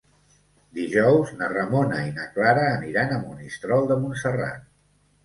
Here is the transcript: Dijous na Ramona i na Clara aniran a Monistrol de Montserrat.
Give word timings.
Dijous 0.77 1.33
na 1.41 1.49
Ramona 1.51 1.99
i 2.05 2.13
na 2.15 2.25
Clara 2.37 2.63
aniran 2.79 3.13
a 3.13 3.21
Monistrol 3.27 3.87
de 3.93 3.99
Montserrat. 4.07 4.65